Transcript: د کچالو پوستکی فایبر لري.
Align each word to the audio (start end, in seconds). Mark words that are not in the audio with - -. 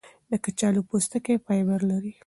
د 0.29 0.33
کچالو 0.43 0.81
پوستکی 0.89 1.35
فایبر 1.45 1.79
لري. 1.91 2.13